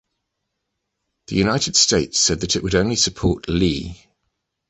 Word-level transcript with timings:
The 1.27 1.35
United 1.35 1.75
States 1.75 2.19
said 2.19 2.39
that 2.39 2.55
it 2.55 2.63
would 2.63 2.73
only 2.73 2.95
support 2.95 3.47
Lie. 3.47 4.07